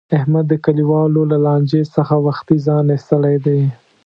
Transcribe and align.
احمد 0.17 0.45
د 0.49 0.53
کلیوالو 0.65 1.21
له 1.31 1.37
لانجې 1.45 1.81
څخه 1.95 2.15
وختي 2.27 2.55
ځان 2.65 2.85
ایستلی 2.95 3.35
دی. 3.45 3.61